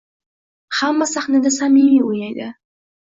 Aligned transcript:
Hamda 0.77 1.07
sahnada 1.11 1.53
samimiy 1.59 2.01
o‘ynaydi. 2.09 2.49